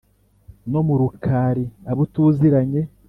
No 0.71 0.79
mu 0.87 0.95
Rukari 1.01 1.65
abo 1.91 2.03
tuziranye 2.13 2.81